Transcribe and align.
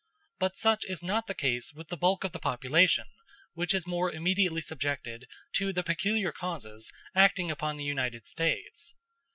But 0.39 0.57
such 0.57 0.83
is 0.85 1.03
not 1.03 1.27
the 1.27 1.35
case 1.35 1.73
with 1.75 1.89
the 1.89 1.95
bulk 1.95 2.23
of 2.23 2.31
the 2.31 2.39
population, 2.39 3.05
which 3.53 3.71
is 3.75 3.85
more 3.85 4.11
immediately 4.11 4.61
subjected 4.61 5.25
to 5.57 5.71
the 5.71 5.83
peculiar 5.83 6.31
causes 6.31 6.91
acting 7.13 7.51
upon 7.51 7.77
the 7.77 7.83
United 7.83 8.25
States. 8.25 8.95